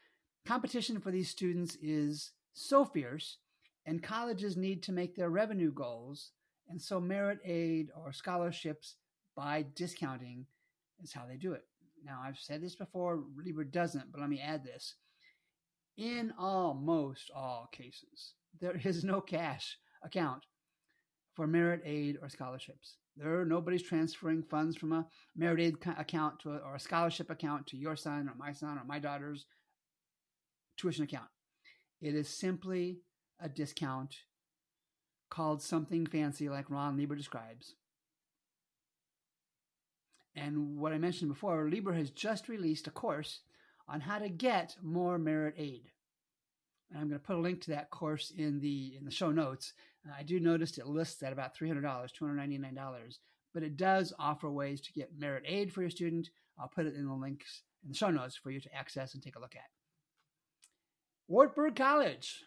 Competition 0.45 0.99
for 0.99 1.11
these 1.11 1.29
students 1.29 1.75
is 1.81 2.31
so 2.53 2.85
fierce, 2.85 3.37
and 3.85 4.01
colleges 4.01 4.55
need 4.55 4.83
to 4.83 4.91
make 4.91 5.15
their 5.15 5.29
revenue 5.29 5.71
goals, 5.71 6.31
and 6.69 6.81
so 6.81 6.99
merit 6.99 7.39
aid 7.43 7.89
or 7.95 8.13
scholarships 8.13 8.95
by 9.35 9.65
discounting 9.75 10.45
is 11.03 11.13
how 11.13 11.25
they 11.27 11.35
do 11.35 11.53
it. 11.53 11.63
Now, 12.03 12.21
I've 12.23 12.37
said 12.37 12.61
this 12.61 12.75
before, 12.75 13.23
Lieber 13.35 13.63
doesn't, 13.63 14.11
but 14.11 14.21
let 14.21 14.29
me 14.29 14.39
add 14.39 14.63
this. 14.63 14.95
In 15.97 16.33
almost 16.37 17.31
all 17.33 17.69
cases, 17.71 18.33
there 18.59 18.79
is 18.83 19.03
no 19.03 19.21
cash 19.21 19.77
account 20.03 20.43
for 21.33 21.47
merit 21.47 21.81
aid 21.85 22.17
or 22.21 22.29
scholarships. 22.29 22.97
There, 23.17 23.41
are 23.41 23.45
nobody's 23.45 23.83
transferring 23.83 24.43
funds 24.43 24.75
from 24.75 24.91
a 24.91 25.07
merit 25.35 25.61
aid 25.61 25.75
account 25.97 26.39
to 26.41 26.51
a, 26.51 26.57
or 26.57 26.75
a 26.75 26.79
scholarship 26.79 27.29
account 27.29 27.67
to 27.67 27.77
your 27.77 27.95
son 27.95 28.27
or 28.27 28.35
my 28.37 28.51
son 28.51 28.77
or 28.77 28.83
my 28.83 28.99
daughter's 28.99 29.45
tuition 30.77 31.05
account. 31.05 31.29
It 32.01 32.13
is 32.13 32.27
simply 32.27 32.99
a 33.39 33.47
discount 33.47 34.15
called 35.29 35.61
something 35.61 36.05
fancy, 36.05 36.49
like 36.49 36.69
Ron 36.69 36.97
Lieber 36.97 37.15
describes. 37.15 37.75
And 40.35 40.77
what 40.77 40.91
I 40.91 40.97
mentioned 40.97 41.29
before, 41.29 41.69
Lieber 41.69 41.93
has 41.93 42.09
just 42.09 42.49
released 42.49 42.87
a 42.87 42.91
course 42.91 43.39
on 43.87 44.01
how 44.01 44.19
to 44.19 44.29
get 44.29 44.75
more 44.81 45.17
merit 45.17 45.55
aid. 45.57 45.91
And 46.89 46.99
I'm 46.99 47.07
going 47.07 47.19
to 47.19 47.25
put 47.25 47.35
a 47.35 47.39
link 47.39 47.61
to 47.61 47.71
that 47.71 47.89
course 47.89 48.31
in 48.35 48.59
the 48.59 48.95
in 48.97 49.05
the 49.05 49.11
show 49.11 49.31
notes. 49.31 49.73
Uh, 50.07 50.13
I 50.17 50.23
do 50.23 50.39
notice 50.39 50.77
it 50.77 50.87
lists 50.87 51.23
at 51.23 51.33
about 51.33 51.57
$300, 51.57 51.81
$299, 51.83 53.17
but 53.53 53.63
it 53.63 53.77
does 53.77 54.13
offer 54.19 54.49
ways 54.49 54.81
to 54.81 54.93
get 54.93 55.17
merit 55.17 55.43
aid 55.47 55.73
for 55.73 55.81
your 55.81 55.89
student. 55.89 56.29
I'll 56.59 56.67
put 56.67 56.85
it 56.85 56.95
in 56.95 57.07
the 57.07 57.13
links 57.13 57.63
in 57.83 57.89
the 57.89 57.95
show 57.97 58.09
notes 58.09 58.35
for 58.35 58.51
you 58.51 58.59
to 58.59 58.75
access 58.75 59.13
and 59.13 59.23
take 59.23 59.35
a 59.35 59.39
look 59.39 59.55
at. 59.55 59.69
Wartburg 61.27 61.75
College. 61.75 62.43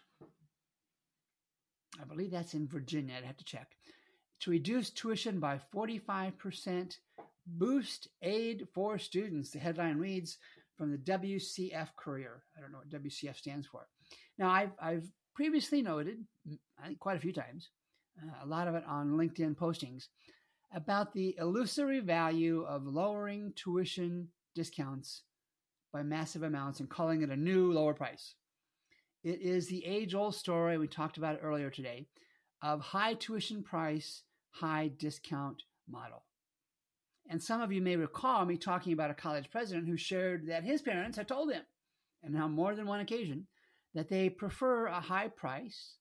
I 2.01 2.05
believe 2.05 2.31
that's 2.31 2.55
in 2.55 2.69
Virginia. 2.69 3.15
I'd 3.17 3.25
have 3.25 3.37
to 3.39 3.45
check. 3.45 3.77
To 4.41 4.51
reduce 4.51 4.91
tuition 4.91 5.41
by 5.41 5.61
45%, 5.75 6.99
boost 7.47 8.09
aid 8.23 8.69
for 8.73 8.99
students. 8.99 9.51
The 9.51 9.59
headline 9.59 9.99
reads 9.99 10.39
from 10.79 10.93
the 10.93 10.99
WCF 10.99 11.89
Courier. 11.97 12.45
I 12.57 12.61
don't 12.61 12.73
know 12.73 12.79
what 12.79 13.03
WCF 13.03 13.37
stands 13.37 13.67
for. 13.67 13.89
Now, 14.39 14.51
I've, 14.51 14.71
I've 14.81 15.11
previously 15.35 15.83
noted, 15.83 16.19
I 16.83 16.87
think 16.87 17.01
quite 17.01 17.17
a 17.17 17.21
few 17.21 17.33
times, 17.33 17.69
uh, 18.23 18.45
a 18.45 18.47
lot 18.47 18.69
of 18.69 18.77
it 18.77 18.85
on 18.87 19.11
LinkedIn 19.11 19.57
postings, 19.57 20.05
about 20.73 21.13
the 21.13 21.37
illusory 21.39 22.01
value 22.01 22.63
of 22.63 22.87
lowering 22.87 23.53
tuition 23.57 24.29
discounts 24.55 25.23
by 25.93 26.03
massive 26.03 26.43
amounts 26.43 26.81
and 26.81 26.89
calling 26.89 27.23
it 27.23 27.31
a 27.31 27.37
new 27.37 27.73
lower 27.73 27.95
price. 27.95 28.35
It 29.25 29.41
is 29.41 29.67
the 29.67 29.85
age 29.85 30.15
old 30.15 30.35
story, 30.35 30.79
we 30.79 30.87
talked 30.87 31.19
about 31.19 31.41
earlier 31.43 31.71
today, 31.71 32.07
of 32.63 32.81
high 32.81 33.15
tuition 33.15 33.63
price, 33.63 34.23
high 34.51 34.91
discount 34.97 35.63
model. 35.89 36.25
And 37.29 37.43
some 37.43 37.61
of 37.61 37.73
you 37.73 37.83
may 37.83 37.97
recall 37.97 38.45
me 38.45 38.57
talking 38.57 38.93
about 38.93 39.11
a 39.11 39.15
college 39.15 39.51
president 39.51 39.87
who 39.87 39.97
shared 39.97 40.47
that 40.49 40.65
his 40.65 40.81
parents 40.81 41.17
had 41.19 41.29
told 41.29 41.53
him, 41.53 41.63
and 42.23 42.37
on 42.41 42.53
more 42.53 42.75
than 42.75 42.87
one 42.87 43.01
occasion, 43.01 43.47
that 43.95 44.09
they 44.09 44.31
prefer 44.31 44.87
a 44.87 45.01
high 45.01 45.29
price, 45.29 45.97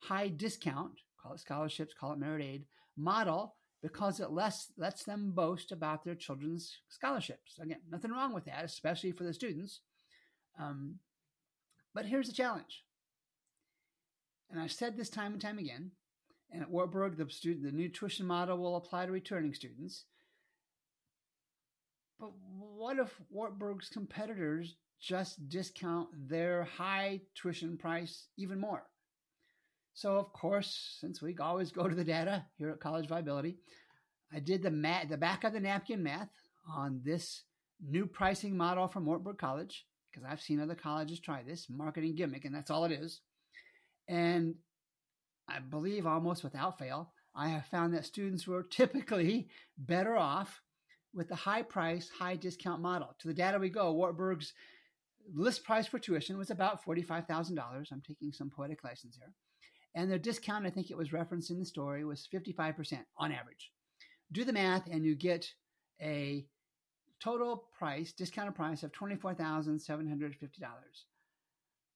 high 0.00 0.28
discount, 0.28 0.92
call 1.22 1.34
it 1.34 1.40
scholarships, 1.40 1.94
call 1.98 2.12
it 2.12 2.18
merit 2.18 2.42
aid, 2.42 2.64
model 2.96 3.56
because 3.82 4.20
it 4.20 4.30
less, 4.30 4.72
lets 4.76 5.04
them 5.04 5.32
boast 5.32 5.72
about 5.72 6.04
their 6.04 6.14
children's 6.14 6.78
scholarships. 6.88 7.58
Again, 7.60 7.80
nothing 7.90 8.10
wrong 8.10 8.34
with 8.34 8.44
that, 8.44 8.64
especially 8.64 9.12
for 9.12 9.24
the 9.24 9.32
students. 9.32 9.80
Um, 10.58 10.96
but 11.94 12.06
here's 12.06 12.28
the 12.28 12.34
challenge. 12.34 12.84
And 14.50 14.60
I've 14.60 14.72
said 14.72 14.96
this 14.96 15.08
time 15.08 15.32
and 15.32 15.40
time 15.40 15.58
again. 15.58 15.92
And 16.52 16.62
at 16.62 16.70
Wartburg, 16.70 17.16
the, 17.16 17.30
student, 17.30 17.64
the 17.64 17.72
new 17.72 17.88
tuition 17.88 18.26
model 18.26 18.58
will 18.58 18.76
apply 18.76 19.06
to 19.06 19.12
returning 19.12 19.54
students. 19.54 20.04
But 22.20 22.32
what 22.76 22.98
if 22.98 23.18
Wartburg's 23.30 23.88
competitors 23.88 24.76
just 25.00 25.48
discount 25.48 26.08
their 26.28 26.64
high 26.64 27.22
tuition 27.34 27.78
price 27.78 28.26
even 28.36 28.60
more? 28.60 28.82
So, 29.94 30.16
of 30.16 30.32
course, 30.32 30.96
since 31.00 31.20
we 31.20 31.36
always 31.38 31.72
go 31.72 31.88
to 31.88 31.94
the 31.94 32.04
data 32.04 32.44
here 32.56 32.70
at 32.70 32.80
College 32.80 33.08
Viability, 33.08 33.56
I 34.32 34.38
did 34.38 34.62
the 34.62 34.70
math, 34.70 35.08
the 35.08 35.16
back 35.16 35.44
of 35.44 35.52
the 35.52 35.60
napkin 35.60 36.02
math 36.02 36.30
on 36.68 37.00
this 37.04 37.42
new 37.82 38.06
pricing 38.06 38.56
model 38.56 38.86
from 38.86 39.06
Wartburg 39.06 39.38
College 39.38 39.86
because 40.10 40.28
I've 40.28 40.40
seen 40.40 40.60
other 40.60 40.74
colleges 40.74 41.20
try 41.20 41.42
this 41.42 41.68
marketing 41.70 42.14
gimmick, 42.16 42.44
and 42.44 42.54
that's 42.54 42.70
all 42.70 42.84
it 42.84 42.92
is. 42.92 43.20
And 44.08 44.56
I 45.48 45.60
believe 45.60 46.06
almost 46.06 46.44
without 46.44 46.78
fail, 46.78 47.12
I 47.34 47.48
have 47.48 47.66
found 47.66 47.94
that 47.94 48.04
students 48.04 48.46
were 48.46 48.62
typically 48.62 49.48
better 49.78 50.16
off 50.16 50.60
with 51.14 51.28
the 51.28 51.34
high 51.34 51.62
price, 51.62 52.08
high 52.08 52.36
discount 52.36 52.80
model. 52.80 53.14
To 53.20 53.28
the 53.28 53.34
data 53.34 53.58
we 53.58 53.68
go, 53.68 53.92
Wartburg's 53.92 54.52
list 55.34 55.64
price 55.64 55.86
for 55.86 55.98
tuition 55.98 56.38
was 56.38 56.50
about 56.50 56.84
$45,000. 56.84 57.92
I'm 57.92 58.02
taking 58.06 58.32
some 58.32 58.50
poetic 58.50 58.84
license 58.84 59.16
here. 59.16 59.32
And 59.94 60.10
their 60.10 60.18
discount, 60.18 60.66
I 60.66 60.70
think 60.70 60.90
it 60.90 60.96
was 60.96 61.12
referenced 61.12 61.50
in 61.50 61.58
the 61.58 61.64
story, 61.64 62.04
was 62.04 62.28
55% 62.32 62.98
on 63.18 63.32
average. 63.32 63.72
Do 64.32 64.44
the 64.44 64.52
math, 64.52 64.86
and 64.86 65.04
you 65.04 65.16
get 65.16 65.52
a 66.00 66.46
total 67.20 67.68
price, 67.76 68.12
discounted 68.12 68.54
price 68.54 68.82
of 68.82 68.92
$24,750. 68.92 70.64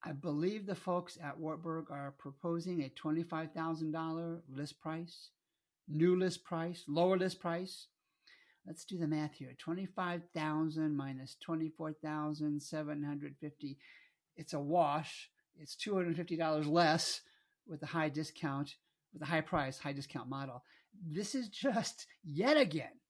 I 0.07 0.13
believe 0.13 0.67
the 0.67 0.75
folks 0.75 1.17
at 1.23 1.39
Wartburg 1.39 1.91
are 1.91 2.15
proposing 2.19 2.83
a 2.83 2.91
$25,000 2.91 4.41
list 4.49 4.81
price, 4.81 5.31
new 5.89 6.15
list 6.19 6.45
price, 6.45 6.85
lower 6.87 7.17
list 7.17 7.41
price. 7.41 7.87
Let's 8.67 8.85
do 8.85 8.99
the 8.99 9.07
math 9.07 9.35
here. 9.35 9.55
25,000 9.59 10.97
minus 10.97 11.37
24,750. 11.43 13.79
It's 14.37 14.55
a 14.55 14.61
wash. 14.61 15.31
It's 15.57 15.77
$250 15.77 16.67
less 16.67 17.21
with 17.67 17.81
the 17.81 17.87
high 17.87 18.09
discount, 18.09 18.77
with 19.13 19.21
the 19.21 19.27
high 19.27 19.43
price, 19.43 19.79
high 19.79 19.93
discount 19.93 20.29
model. 20.29 20.65
This 21.07 21.35
is 21.35 21.49
just 21.49 22.07
yet 22.25 22.57
again 22.57 23.01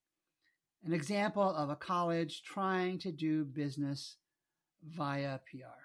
an 0.85 0.93
example 0.93 1.43
of 1.43 1.71
a 1.71 1.77
college 1.77 2.43
trying 2.43 2.99
to 2.99 3.11
do 3.11 3.45
business 3.45 4.17
via 4.83 5.39
PR. 5.51 5.85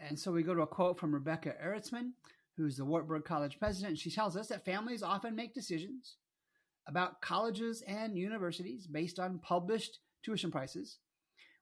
And 0.00 0.18
so 0.18 0.30
we 0.30 0.42
go 0.42 0.54
to 0.54 0.62
a 0.62 0.66
quote 0.66 1.00
from 1.00 1.12
Rebecca 1.12 1.54
Ehretsman, 1.64 2.10
who's 2.56 2.76
the 2.76 2.84
Wartburg 2.84 3.24
College 3.24 3.58
president. 3.58 3.98
She 3.98 4.10
tells 4.10 4.36
us 4.36 4.48
that 4.48 4.64
families 4.64 5.02
often 5.02 5.34
make 5.34 5.54
decisions 5.54 6.16
about 6.86 7.20
colleges 7.20 7.82
and 7.86 8.16
universities 8.16 8.86
based 8.86 9.18
on 9.18 9.38
published 9.38 9.98
tuition 10.24 10.50
prices 10.50 10.98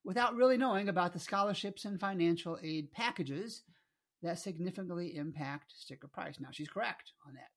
without 0.04 0.35
really 0.35 0.57
knowing 0.57 0.88
about 0.88 1.12
the 1.12 1.19
scholarships 1.19 1.85
and 1.85 1.99
financial 1.99 2.59
aid 2.62 2.93
packages 2.93 3.62
that 4.23 4.38
significantly 4.38 5.16
impact 5.16 5.73
sticker 5.76 6.09
price. 6.09 6.38
Now, 6.40 6.49
she's 6.52 6.69
correct 6.69 7.12
on 7.26 7.35
that. 7.35 7.50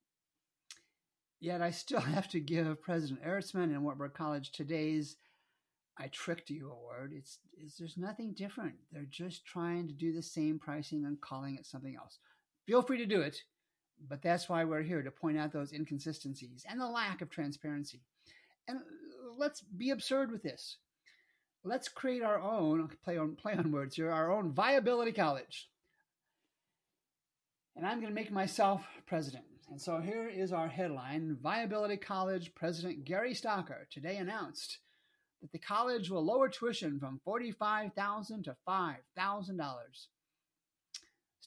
Yet 1.39 1.61
I 1.61 1.71
still 1.71 1.99
have 2.15 2.27
to 2.29 2.39
give 2.39 2.81
President 2.81 3.23
Ehretsman 3.23 3.65
and 3.65 3.83
Wartburg 3.83 4.13
College 4.13 4.51
today's 4.51 5.17
I 5.99 6.07
tricked 6.09 6.49
you 6.49 6.71
award. 6.71 7.11
It's, 7.15 7.39
it's 7.59 7.77
there's 7.77 7.97
nothing 7.97 8.33
different. 8.33 8.75
They're 8.91 9.07
just 9.09 9.45
trying 9.45 9.87
to 9.87 9.93
do 9.93 10.13
the 10.13 10.21
same 10.21 10.59
pricing 10.59 11.05
and 11.05 11.19
calling 11.19 11.55
it 11.55 11.65
something 11.65 11.95
else. 11.95 12.19
Feel 12.67 12.83
free 12.83 12.99
to 12.99 13.05
do 13.05 13.21
it, 13.21 13.41
but 14.09 14.21
that's 14.21 14.47
why 14.49 14.63
we're 14.63 14.83
here 14.83 15.01
to 15.01 15.11
point 15.11 15.37
out 15.37 15.51
those 15.51 15.73
inconsistencies 15.73 16.65
and 16.69 16.79
the 16.79 16.87
lack 16.87 17.21
of 17.21 17.29
transparency. 17.29 18.01
And 18.67 18.79
let's 19.37 19.61
be 19.61 19.89
absurd 19.89 20.31
with 20.31 20.43
this. 20.43 20.77
Let's 21.63 21.89
create 21.89 22.23
our 22.23 22.39
own 22.39 22.89
play 23.03 23.17
on 23.17 23.35
play 23.35 23.53
on 23.53 23.71
words 23.71 23.95
here, 23.95 24.11
our 24.11 24.31
own 24.31 24.51
viability 24.51 25.11
college. 25.11 25.69
And 27.75 27.85
I'm 27.85 27.99
going 27.99 28.11
to 28.11 28.15
make 28.15 28.31
myself 28.31 28.83
president. 29.05 29.43
And 29.69 29.81
so 29.81 29.99
here 29.99 30.29
is 30.29 30.53
our 30.53 30.69
headline 30.69 31.37
Viability 31.41 31.97
College 31.97 32.55
President 32.55 33.03
Gary 33.05 33.33
Stocker 33.33 33.87
today 33.91 34.17
announced 34.17 34.79
that 35.41 35.51
the 35.51 35.59
college 35.59 36.09
will 36.09 36.25
lower 36.25 36.49
tuition 36.49 36.99
from 36.99 37.19
$45,000 37.27 38.45
to 38.45 38.55
$5,000. 38.67 39.57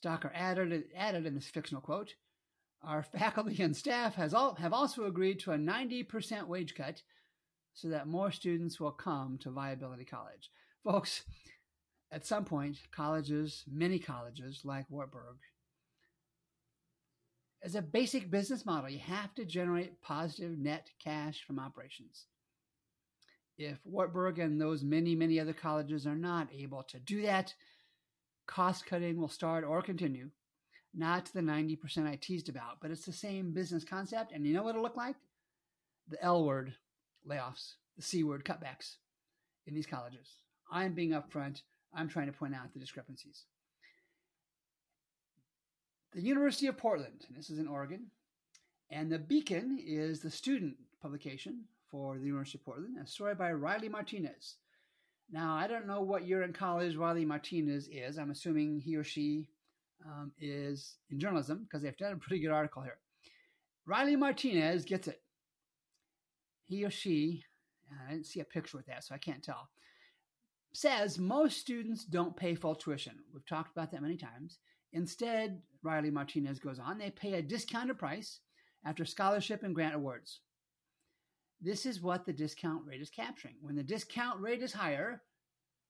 Stocker 0.05 0.31
added, 0.35 0.85
added 0.97 1.27
in 1.27 1.35
this 1.35 1.49
fictional 1.49 1.83
quote 1.83 2.15
Our 2.83 3.03
faculty 3.03 3.63
and 3.63 3.77
staff 3.77 4.15
has 4.15 4.33
all, 4.33 4.55
have 4.55 4.73
also 4.73 5.05
agreed 5.05 5.41
to 5.41 5.53
a 5.53 5.59
90% 5.59 6.47
wage 6.47 6.75
cut 6.75 7.03
so 7.75 7.89
that 7.89 8.09
more 8.09 8.33
students 8.33 8.81
will 8.81 8.93
come 8.93 9.39
to 9.39 9.51
Viability 9.51 10.05
College. 10.05 10.51
Folks, 10.83 11.23
at 12.11 12.27
some 12.27 12.45
point, 12.45 12.79
colleges, 12.91 13.65
many 13.71 13.99
colleges 13.99 14.63
like 14.65 14.87
Wartburg, 14.89 15.37
as 17.63 17.75
a 17.75 17.83
basic 17.83 18.31
business 18.31 18.65
model, 18.65 18.89
you 18.89 18.99
have 19.01 19.35
to 19.35 19.45
generate 19.45 20.01
positive 20.01 20.59
net 20.59 20.91
cash 21.03 21.45
from 21.47 21.59
operations. 21.59 22.27
If 23.59 23.79
Wartburg 23.85 24.39
and 24.39 24.59
those 24.59 24.83
many, 24.83 25.15
many 25.15 25.39
other 25.39 25.53
colleges 25.53 26.07
are 26.07 26.17
not 26.17 26.49
able 26.55 26.83
to 26.85 26.99
do 26.99 27.23
that, 27.23 27.55
cost 28.47 28.87
cutting 28.87 29.19
will 29.19 29.29
start 29.29 29.65
or 29.65 29.83
continue. 29.83 30.31
Not 30.95 31.27
the 31.33 31.41
90% 31.41 32.07
I 32.07 32.17
teased 32.17 32.49
about, 32.49 32.81
but 32.81 32.91
it's 32.91 33.07
the 33.07 33.13
same 33.13 33.53
business 33.53 33.85
concept. 33.85 34.33
And 34.33 34.45
you 34.45 34.53
know 34.53 34.63
what 34.63 34.71
it'll 34.71 34.83
look 34.83 34.97
like? 34.97 35.17
The 36.09 36.23
L 36.23 36.45
word 36.45 36.75
layoffs, 37.29 37.75
the 37.97 38.03
C 38.03 38.25
word 38.25 38.45
cutbacks 38.45 38.97
in 39.67 39.75
these 39.75 39.87
colleges. 39.87 40.39
I'm 40.71 40.95
being 40.95 41.11
upfront. 41.11 41.63
I'm 41.95 42.09
trying 42.09 42.27
to 42.27 42.33
point 42.33 42.55
out 42.55 42.73
the 42.73 42.81
discrepancies. 42.81 43.45
The 46.13 46.23
University 46.23 46.67
of 46.67 46.77
Portland, 46.77 47.25
and 47.29 47.37
this 47.37 47.51
is 47.51 47.61
in 47.61 47.69
Oregon, 47.69 48.07
and 48.91 49.11
the 49.11 49.19
Beacon 49.19 49.79
is 49.81 50.21
the 50.21 50.31
student 50.31 50.75
publication 51.01 51.65
for 51.89 52.19
the 52.19 52.27
University 52.27 52.59
of 52.59 52.65
Portland, 52.65 52.97
a 53.01 53.07
story 53.07 53.37
by 53.37 53.53
Riley 53.53 53.89
Martinez. 53.89 54.57
Now, 55.31 55.55
I 55.55 55.69
don't 55.69 55.87
know 55.87 56.01
what 56.01 56.27
year 56.27 56.43
in 56.43 56.53
college 56.53 56.97
Riley 56.97 57.25
Martinez 57.25 57.89
is. 57.93 58.19
I'm 58.19 58.31
assuming 58.31 58.81
he 58.81 58.97
or 58.97 59.05
she 59.05 59.47
um, 60.07 60.33
is 60.41 60.97
in 61.11 61.19
journalism 61.21 61.65
because 61.65 61.83
they've 61.83 61.97
done 61.97 62.13
a 62.13 62.17
pretty 62.17 62.41
good 62.43 62.53
article 62.53 62.83
here. 62.83 62.99
Riley 63.87 64.17
Martinez 64.17 64.85
gets 64.85 65.09
it. 65.09 65.23
He 66.67 66.85
or 66.85 66.91
she, 66.91 67.45
I 68.09 68.13
didn't 68.13 68.27
see 68.27 68.41
a 68.41 68.45
picture 68.45 68.77
with 68.77 68.87
that, 68.87 69.05
so 69.05 69.15
I 69.15 69.19
can't 69.19 69.43
tell, 69.43 69.69
says 70.73 71.19
most 71.19 71.59
students 71.59 72.05
don't 72.05 72.37
pay 72.37 72.55
full 72.55 72.77
tuition. 72.77 73.15
We've 73.33 73.47
talked 73.47 73.73
about 73.73 73.91
that 73.91 74.03
many 74.03 74.17
times. 74.17 74.59
Instead, 74.93 75.61
Riley 75.83 76.11
Martinez 76.11 76.59
goes 76.61 76.79
on, 76.79 76.99
they 76.99 77.11
pay 77.11 77.35
a 77.35 77.43
discounted 77.43 77.99
price 77.99 78.41
after 78.85 79.05
scholarship 79.05 79.63
and 79.63 79.75
grant 79.75 79.95
awards. 79.95 80.41
this 81.61 81.85
is 81.85 82.01
what 82.01 82.25
the 82.25 82.33
discount 82.33 82.87
rate 82.87 83.03
is 83.03 83.11
capturing. 83.11 83.55
When 83.61 83.77
the 83.77 83.83
discount 83.83 84.41
rate 84.41 84.63
is 84.63 84.73
higher, 84.73 85.23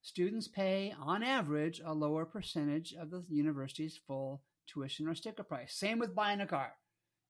students 0.02 0.49
pay, 0.49 0.95
on 1.00 1.23
average, 1.23 1.80
a 1.85 1.92
lower 1.92 2.25
percentage 2.25 2.95
of 2.95 3.11
the 3.11 3.25
university's 3.28 3.99
full 4.07 4.42
tuition 4.66 5.09
or 5.09 5.14
sticker 5.14 5.42
price. 5.42 5.75
Same 5.75 5.99
with 5.99 6.14
buying 6.14 6.40
a 6.40 6.47
car. 6.47 6.73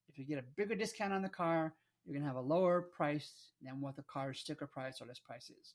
If 0.08 0.18
you 0.18 0.24
get 0.24 0.38
a 0.38 0.44
bigger 0.56 0.74
discount 0.74 1.12
on 1.12 1.22
the 1.22 1.28
car, 1.28 1.74
you're 2.04 2.14
going 2.14 2.22
to 2.22 2.28
have 2.28 2.36
a 2.36 2.46
lower 2.46 2.82
price 2.82 3.50
than 3.62 3.80
what 3.80 3.96
the 3.96 4.02
car's 4.02 4.40
sticker 4.40 4.66
price 4.66 5.00
or 5.00 5.06
list 5.06 5.24
price 5.24 5.50
is. 5.50 5.74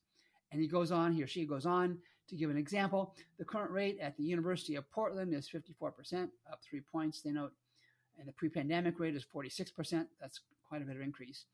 And 0.51 0.61
he 0.61 0.67
goes 0.67 0.91
on, 0.91 1.13
he 1.13 1.23
or 1.23 1.27
she 1.27 1.45
goes 1.45 1.65
on 1.65 1.97
to 2.29 2.35
give 2.35 2.49
an 2.49 2.57
example. 2.57 3.15
The 3.37 3.45
current 3.45 3.71
rate 3.71 3.99
at 4.01 4.17
the 4.17 4.23
University 4.23 4.75
of 4.75 4.89
Portland 4.91 5.33
is 5.33 5.49
54%, 5.49 6.29
up 6.51 6.61
three 6.63 6.81
points, 6.81 7.21
they 7.21 7.31
note. 7.31 7.53
And 8.17 8.27
the 8.27 8.33
pre 8.33 8.49
pandemic 8.49 8.99
rate 8.99 9.15
is 9.15 9.25
46%. 9.25 10.07
That's 10.21 10.39
quite 10.67 10.81
a 10.81 10.85
bit 10.85 10.95
of 10.95 11.01
increase. 11.01 11.45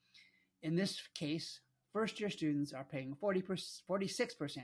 In 0.61 0.75
this 0.75 1.01
case, 1.15 1.59
first 1.91 2.19
year 2.19 2.29
students 2.29 2.73
are 2.73 2.83
paying 2.83 3.15
40 3.15 3.41
46%. 3.41 4.59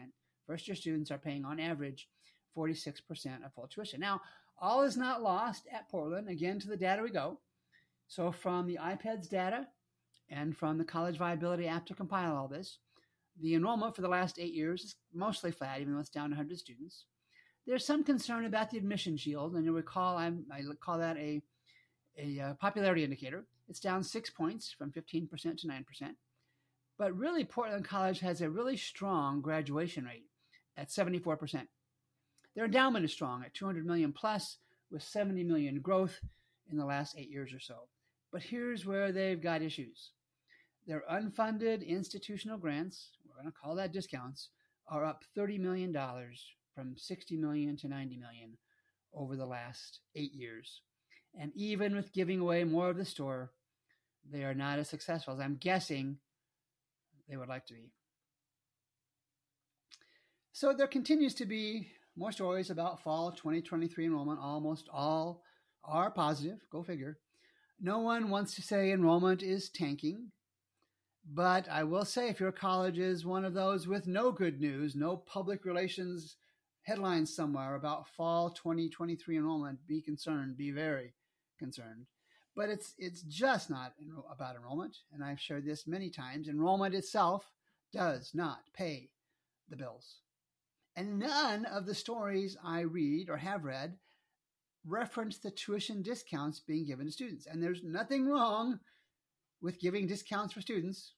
First 0.47 0.67
year 0.67 0.75
students 0.75 1.11
are 1.11 1.17
paying 1.17 1.43
on 1.43 1.59
average 1.59 2.07
46% 2.55 3.45
of 3.45 3.53
full 3.53 3.67
tuition. 3.67 3.99
Now, 3.99 4.21
all 4.59 4.81
is 4.81 4.97
not 4.97 5.21
lost 5.21 5.67
at 5.71 5.89
Portland. 5.89 6.29
Again, 6.29 6.59
to 6.59 6.67
the 6.67 6.77
data 6.77 7.03
we 7.03 7.11
go. 7.11 7.39
So, 8.07 8.31
from 8.31 8.65
the 8.65 8.79
IPEDS 8.81 9.29
data 9.29 9.67
and 10.29 10.55
from 10.55 10.77
the 10.77 10.85
College 10.85 11.17
Viability 11.17 11.67
app 11.67 11.85
to 11.87 11.93
compile 11.93 12.35
all 12.35 12.47
this, 12.47 12.79
the 13.39 13.53
enrollment 13.53 13.95
for 13.95 14.01
the 14.01 14.07
last 14.07 14.39
eight 14.39 14.53
years 14.53 14.83
is 14.83 14.95
mostly 15.13 15.51
flat, 15.51 15.81
even 15.81 15.93
though 15.93 15.99
it's 15.99 16.09
down 16.09 16.31
100 16.31 16.57
students. 16.57 17.05
There's 17.67 17.85
some 17.85 18.03
concern 18.03 18.45
about 18.45 18.71
the 18.71 18.77
admissions 18.77 19.25
yield, 19.25 19.55
and 19.55 19.65
you'll 19.65 19.75
recall 19.75 20.17
I'm, 20.17 20.45
i 20.51 20.61
call 20.81 20.97
that 20.99 21.17
a, 21.17 21.41
a 22.17 22.39
uh, 22.39 22.53
popularity 22.53 23.03
indicator. 23.03 23.45
It's 23.67 23.81
down 23.81 24.03
six 24.03 24.29
points 24.29 24.71
from 24.71 24.91
15% 24.91 25.29
to 25.29 25.67
9%. 25.67 25.83
But 26.97 27.15
really, 27.15 27.43
Portland 27.43 27.85
College 27.85 28.21
has 28.21 28.41
a 28.41 28.49
really 28.49 28.77
strong 28.77 29.41
graduation 29.41 30.05
rate 30.05 30.23
at 30.77 30.89
74%. 30.89 31.67
Their 32.55 32.65
endowment 32.65 33.05
is 33.05 33.11
strong 33.11 33.43
at 33.43 33.53
200 33.53 33.85
million 33.85 34.13
plus, 34.13 34.57
with 34.89 35.03
70 35.03 35.43
million 35.43 35.81
growth 35.81 36.19
in 36.71 36.77
the 36.77 36.85
last 36.85 37.15
eight 37.17 37.29
years 37.29 37.53
or 37.53 37.59
so. 37.59 37.87
But 38.31 38.41
here's 38.41 38.85
where 38.85 39.11
they've 39.11 39.41
got 39.41 39.61
issues. 39.61 40.11
Their 40.85 41.03
unfunded 41.11 41.85
institutional 41.85 42.57
grants, 42.57 43.11
we're 43.25 43.41
going 43.41 43.51
to 43.51 43.57
call 43.57 43.75
that 43.75 43.91
discounts, 43.91 44.49
are 44.87 45.03
up 45.03 45.23
$30 45.37 45.59
million 45.59 45.93
from 46.73 46.95
60 46.95 47.37
million 47.37 47.75
to 47.77 47.87
90 47.87 48.17
million 48.17 48.57
over 49.13 49.35
the 49.35 49.45
last 49.45 49.99
eight 50.15 50.33
years. 50.33 50.81
And 51.39 51.51
even 51.55 51.95
with 51.95 52.13
giving 52.13 52.39
away 52.39 52.63
more 52.63 52.89
of 52.89 52.97
the 52.97 53.05
store, 53.05 53.51
they 54.29 54.43
are 54.43 54.53
not 54.53 54.79
as 54.79 54.89
successful 54.89 55.33
as 55.33 55.39
I'm 55.39 55.57
guessing 55.59 56.17
they 57.29 57.37
would 57.37 57.49
like 57.49 57.65
to 57.67 57.73
be. 57.73 57.91
So 60.57 60.73
there 60.73 60.87
continues 60.87 61.35
to 61.35 61.45
be 61.45 61.91
more 62.15 62.31
stories 62.31 62.71
about 62.71 63.03
fall 63.03 63.31
2023 63.31 64.07
enrollment. 64.07 64.39
Almost 64.41 64.89
all 64.91 65.43
are 65.83 66.09
positive, 66.09 66.57
go 66.71 66.81
figure. 66.81 67.19
No 67.79 67.99
one 67.99 68.31
wants 68.31 68.55
to 68.55 68.63
say 68.63 68.91
enrollment 68.91 69.43
is 69.43 69.69
tanking. 69.69 70.31
But 71.31 71.69
I 71.69 71.83
will 71.83 72.05
say, 72.05 72.29
if 72.29 72.39
your 72.39 72.51
college 72.51 72.97
is 72.97 73.23
one 73.23 73.45
of 73.45 73.53
those 73.53 73.87
with 73.87 74.07
no 74.07 74.31
good 74.31 74.59
news, 74.59 74.95
no 74.95 75.15
public 75.15 75.63
relations 75.63 76.37
headlines 76.81 77.35
somewhere 77.35 77.75
about 77.75 78.07
fall 78.17 78.49
2023 78.49 79.37
enrollment, 79.37 79.85
be 79.85 80.01
concerned, 80.01 80.57
be 80.57 80.71
very 80.71 81.13
concerned. 81.59 82.07
But 82.55 82.69
it's 82.69 82.95
it's 82.97 83.21
just 83.21 83.69
not 83.69 83.93
about 84.33 84.55
enrollment, 84.55 84.97
and 85.13 85.23
I've 85.23 85.39
shared 85.39 85.67
this 85.67 85.85
many 85.85 86.09
times. 86.09 86.47
Enrollment 86.47 86.95
itself 86.95 87.51
does 87.93 88.31
not 88.33 88.61
pay 88.73 89.11
the 89.69 89.75
bills, 89.75 90.21
and 90.97 91.17
none 91.17 91.63
of 91.65 91.85
the 91.85 91.95
stories 91.95 92.57
I 92.61 92.81
read 92.81 93.29
or 93.29 93.37
have 93.37 93.63
read 93.63 93.97
reference 94.85 95.37
the 95.37 95.51
tuition 95.51 96.01
discounts 96.01 96.59
being 96.59 96.85
given 96.85 97.05
to 97.05 97.11
students. 97.11 97.45
And 97.45 97.63
there's 97.63 97.83
nothing 97.83 98.27
wrong 98.27 98.79
with 99.61 99.79
giving 99.79 100.07
discounts 100.07 100.53
for 100.53 100.61
students. 100.61 101.13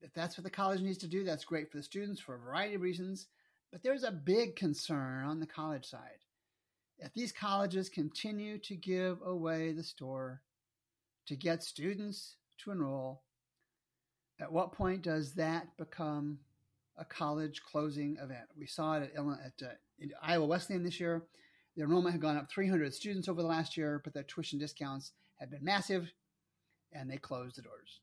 If 0.00 0.12
that's 0.12 0.36
what 0.36 0.44
the 0.44 0.50
college 0.50 0.80
needs 0.80 0.98
to 0.98 1.06
do, 1.06 1.22
that's 1.22 1.44
great 1.44 1.70
for 1.70 1.76
the 1.76 1.82
students 1.82 2.20
for 2.20 2.34
a 2.34 2.38
variety 2.38 2.74
of 2.74 2.82
reasons. 2.82 3.28
But 3.70 3.82
there's 3.82 4.04
a 4.04 4.10
big 4.10 4.56
concern 4.56 5.24
on 5.24 5.38
the 5.38 5.46
college 5.46 5.84
side 5.86 6.24
if 6.98 7.12
these 7.12 7.32
colleges 7.32 7.88
continue 7.88 8.58
to 8.58 8.76
give 8.76 9.20
away 9.24 9.72
the 9.72 9.82
store 9.82 10.40
to 11.26 11.36
get 11.36 11.62
students 11.62 12.36
to 12.58 12.70
enroll, 12.70 13.22
at 14.40 14.52
what 14.52 14.72
point 14.72 15.02
does 15.02 15.34
that 15.34 15.76
become 15.76 16.38
a 16.96 17.04
college 17.04 17.62
closing 17.62 18.16
event? 18.22 18.46
We 18.58 18.66
saw 18.66 18.94
it 18.94 19.12
at, 19.14 19.20
at 19.20 19.66
uh, 19.68 20.06
Iowa 20.22 20.46
Wesleyan 20.46 20.82
this 20.82 21.00
year. 21.00 21.22
The 21.76 21.82
enrollment 21.82 22.12
had 22.12 22.22
gone 22.22 22.36
up 22.36 22.50
300 22.50 22.94
students 22.94 23.28
over 23.28 23.42
the 23.42 23.48
last 23.48 23.76
year, 23.76 24.00
but 24.04 24.14
their 24.14 24.22
tuition 24.22 24.58
discounts 24.58 25.12
had 25.36 25.50
been 25.50 25.64
massive, 25.64 26.12
and 26.92 27.10
they 27.10 27.16
closed 27.16 27.56
the 27.56 27.62
doors. 27.62 28.00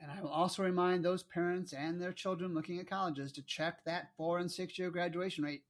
And 0.00 0.10
I 0.10 0.20
will 0.20 0.30
also 0.30 0.62
remind 0.62 1.04
those 1.04 1.22
parents 1.22 1.72
and 1.72 2.00
their 2.00 2.12
children 2.12 2.54
looking 2.54 2.78
at 2.80 2.88
colleges 2.88 3.32
to 3.32 3.42
check 3.42 3.84
that 3.84 4.10
four 4.16 4.38
and 4.38 4.50
six 4.50 4.78
year 4.78 4.90
graduation 4.90 5.44
rate 5.44 5.62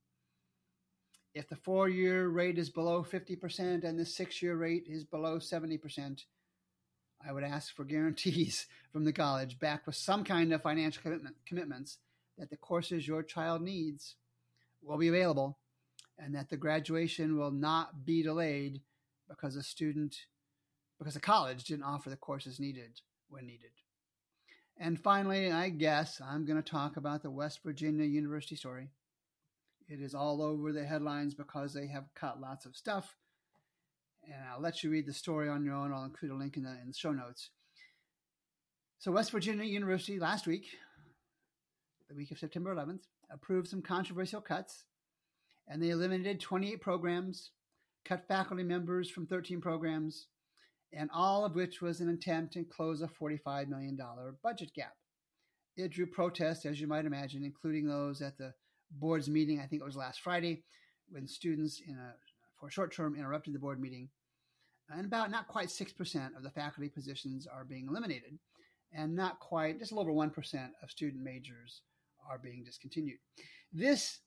if 1.34 1.48
the 1.48 1.56
four 1.56 1.88
year 1.88 2.28
rate 2.28 2.58
is 2.58 2.70
below 2.70 3.02
50% 3.02 3.84
and 3.84 3.98
the 3.98 4.06
six 4.06 4.40
year 4.40 4.56
rate 4.56 4.84
is 4.88 5.04
below 5.04 5.38
70%, 5.38 6.24
I 7.26 7.32
would 7.32 7.44
ask 7.44 7.74
for 7.74 7.84
guarantees 7.84 8.66
from 8.92 9.04
the 9.04 9.12
college 9.12 9.58
backed 9.58 9.86
with 9.86 9.96
some 9.96 10.24
kind 10.24 10.52
of 10.52 10.62
financial 10.62 11.02
commitment, 11.02 11.36
commitments 11.46 11.98
that 12.38 12.50
the 12.50 12.56
courses 12.56 13.06
your 13.06 13.22
child 13.22 13.62
needs 13.62 14.16
will 14.82 14.98
be 14.98 15.08
available 15.08 15.58
and 16.18 16.34
that 16.34 16.50
the 16.50 16.56
graduation 16.56 17.38
will 17.38 17.50
not 17.50 18.04
be 18.04 18.22
delayed 18.22 18.80
because 19.28 19.56
a 19.56 19.62
student, 19.62 20.16
because 20.98 21.14
the 21.14 21.20
college 21.20 21.64
didn't 21.64 21.84
offer 21.84 22.10
the 22.10 22.16
courses 22.16 22.60
needed 22.60 23.00
when 23.28 23.46
needed. 23.46 23.70
And 24.76 25.00
finally, 25.00 25.50
I 25.52 25.68
guess 25.68 26.20
I'm 26.20 26.44
going 26.44 26.60
to 26.60 26.68
talk 26.68 26.96
about 26.96 27.22
the 27.22 27.30
West 27.30 27.60
Virginia 27.64 28.04
University 28.04 28.56
story. 28.56 28.88
It 29.88 30.00
is 30.00 30.14
all 30.14 30.42
over 30.42 30.72
the 30.72 30.84
headlines 30.84 31.34
because 31.34 31.72
they 31.72 31.86
have 31.88 32.14
cut 32.14 32.40
lots 32.40 32.66
of 32.66 32.76
stuff. 32.76 33.16
And 34.26 34.42
I'll 34.52 34.60
let 34.60 34.82
you 34.82 34.90
read 34.90 35.06
the 35.06 35.12
story 35.12 35.48
on 35.48 35.64
your 35.64 35.74
own. 35.74 35.92
I'll 35.92 36.04
include 36.04 36.32
a 36.32 36.36
link 36.36 36.56
in 36.56 36.62
the, 36.62 36.70
in 36.70 36.88
the 36.88 36.94
show 36.94 37.12
notes. 37.12 37.50
So, 38.98 39.12
West 39.12 39.32
Virginia 39.32 39.64
University 39.64 40.18
last 40.18 40.46
week, 40.46 40.66
the 42.08 42.14
week 42.14 42.30
of 42.30 42.38
September 42.38 42.74
11th, 42.74 43.02
approved 43.30 43.68
some 43.68 43.82
controversial 43.82 44.40
cuts, 44.40 44.84
and 45.68 45.82
they 45.82 45.90
eliminated 45.90 46.40
28 46.40 46.80
programs, 46.80 47.50
cut 48.04 48.26
faculty 48.28 48.62
members 48.62 49.10
from 49.10 49.26
13 49.26 49.60
programs, 49.60 50.28
and 50.92 51.10
all 51.12 51.44
of 51.44 51.54
which 51.54 51.82
was 51.82 52.00
an 52.00 52.08
attempt 52.08 52.54
to 52.54 52.64
close 52.64 53.02
a 53.02 53.08
$45 53.08 53.68
million 53.68 53.98
budget 54.42 54.72
gap. 54.74 54.94
It 55.76 55.90
drew 55.90 56.06
protests, 56.06 56.64
as 56.66 56.80
you 56.80 56.86
might 56.86 57.04
imagine, 57.04 57.44
including 57.44 57.86
those 57.86 58.22
at 58.22 58.38
the 58.38 58.54
board's 58.90 59.28
meeting. 59.28 59.58
I 59.58 59.66
think 59.66 59.82
it 59.82 59.86
was 59.86 59.96
last 59.96 60.20
Friday 60.20 60.62
when 61.08 61.26
students 61.26 61.82
in 61.86 61.96
a 61.96 62.14
for 62.64 62.70
short 62.70 62.94
term 62.94 63.14
interrupted 63.14 63.54
the 63.54 63.58
board 63.58 63.78
meeting. 63.78 64.08
And 64.88 65.04
about 65.04 65.30
not 65.30 65.48
quite 65.48 65.68
6% 65.68 66.36
of 66.36 66.42
the 66.42 66.50
faculty 66.50 66.88
positions 66.88 67.46
are 67.46 67.64
being 67.64 67.88
eliminated, 67.88 68.38
and 68.92 69.14
not 69.14 69.38
quite, 69.38 69.78
just 69.78 69.92
a 69.92 69.94
little 69.94 70.12
over 70.12 70.28
1% 70.28 70.68
of 70.82 70.90
student 70.90 71.22
majors 71.22 71.82
are 72.30 72.38
being 72.38 72.64
discontinued. 72.64 73.18
This, 73.72 74.20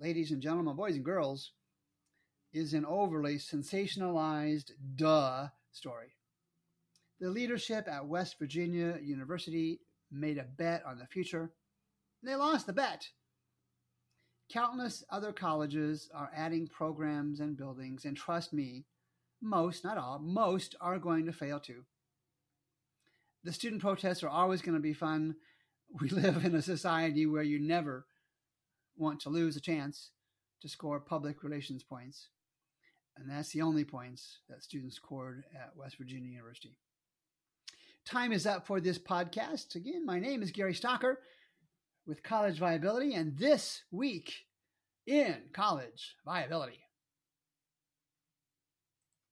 ladies 0.00 0.32
and 0.32 0.42
gentlemen, 0.42 0.76
boys 0.76 0.96
and 0.96 1.04
girls, 1.04 1.52
is 2.52 2.74
an 2.74 2.84
overly 2.84 3.36
sensationalized 3.36 4.72
duh 4.96 5.48
story. 5.72 6.16
The 7.20 7.30
leadership 7.30 7.86
at 7.88 8.06
West 8.06 8.36
Virginia 8.40 8.98
University 9.02 9.80
made 10.10 10.38
a 10.38 10.44
bet 10.44 10.84
on 10.84 10.98
the 10.98 11.06
future. 11.06 11.52
They 12.24 12.34
lost 12.34 12.66
the 12.66 12.72
bet 12.72 13.06
Countless 14.54 15.02
other 15.10 15.32
colleges 15.32 16.08
are 16.14 16.30
adding 16.32 16.68
programs 16.68 17.40
and 17.40 17.56
buildings, 17.56 18.04
and 18.04 18.16
trust 18.16 18.52
me, 18.52 18.84
most, 19.42 19.82
not 19.82 19.98
all, 19.98 20.20
most 20.20 20.76
are 20.80 21.00
going 21.00 21.26
to 21.26 21.32
fail 21.32 21.58
too. 21.58 21.82
The 23.42 23.52
student 23.52 23.82
protests 23.82 24.22
are 24.22 24.28
always 24.28 24.62
going 24.62 24.76
to 24.76 24.80
be 24.80 24.94
fun. 24.94 25.34
We 26.00 26.08
live 26.08 26.44
in 26.44 26.54
a 26.54 26.62
society 26.62 27.26
where 27.26 27.42
you 27.42 27.60
never 27.60 28.06
want 28.96 29.20
to 29.20 29.28
lose 29.28 29.56
a 29.56 29.60
chance 29.60 30.10
to 30.62 30.68
score 30.68 30.98
public 30.98 31.44
relations 31.44 31.84
points. 31.84 32.28
And 33.16 33.30
that's 33.30 33.50
the 33.50 33.62
only 33.62 33.84
points 33.84 34.38
that 34.48 34.64
students 34.64 34.96
scored 34.96 35.44
at 35.54 35.76
West 35.76 35.98
Virginia 35.98 36.30
University. 36.30 36.78
Time 38.06 38.32
is 38.32 38.46
up 38.46 38.66
for 38.66 38.80
this 38.80 38.98
podcast. 38.98 39.76
Again, 39.76 40.06
my 40.06 40.18
name 40.18 40.42
is 40.42 40.50
Gary 40.50 40.74
Stocker 40.74 41.16
with 42.06 42.22
college 42.22 42.58
viability, 42.58 43.14
and 43.14 43.36
this 43.38 43.82
week 43.90 44.32
in 45.06 45.36
college 45.52 46.16
viability. 46.24 46.83